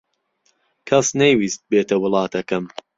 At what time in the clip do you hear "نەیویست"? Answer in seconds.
1.19-1.61